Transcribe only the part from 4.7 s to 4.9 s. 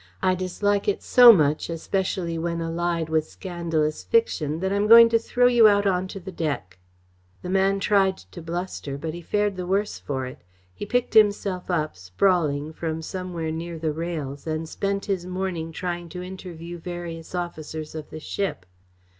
I am